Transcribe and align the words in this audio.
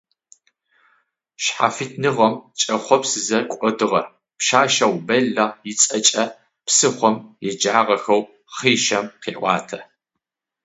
Шъхьафитныгъэм 1.43 2.33
кӏэхъопсызэ 2.59 3.39
кӏодыгъэ 3.59 4.01
пшъашъэу 4.37 4.93
Бэллэ 5.07 5.45
ыцӏэкӏэ 5.69 6.23
псыхъом 6.65 7.15
еджагъэхэу 7.49 8.21
хъишъэм 8.55 9.05
къеӏуатэ. 9.21 9.79